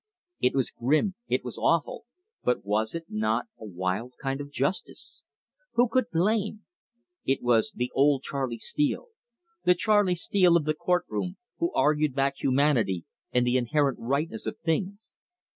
It 0.39 0.55
was 0.55 0.71
grim, 0.71 1.13
it 1.27 1.43
was 1.43 1.59
awful, 1.59 2.05
but 2.43 2.65
was 2.65 2.95
it 2.95 3.05
not 3.07 3.45
a 3.59 3.65
wild 3.67 4.13
kind 4.19 4.41
of 4.41 4.49
justice? 4.49 5.21
Who 5.73 5.87
could 5.87 6.09
blame? 6.11 6.65
It 7.23 7.43
was 7.43 7.73
the 7.75 7.91
old 7.93 8.23
Charley 8.23 8.57
Steele, 8.57 9.09
the 9.63 9.75
Charley 9.75 10.15
Steele 10.15 10.57
of 10.57 10.65
the 10.65 10.73
court 10.73 11.05
room, 11.07 11.37
who 11.59 11.71
argued 11.73 12.15
back 12.15 12.37
humanity 12.37 13.05
and 13.31 13.45
the 13.45 13.57
inherent 13.57 13.99
rightness 13.99 14.47
of 14.47 14.57
things. 14.61 15.13